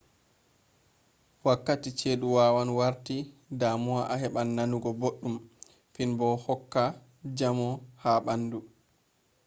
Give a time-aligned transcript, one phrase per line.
[1.45, 3.17] wakkati ceduwawan warta
[3.59, 5.35] damuwa a haban nanugo boddum
[5.93, 6.83] finbo do hokka
[7.37, 7.69] jamo
[8.03, 8.59] ha bandu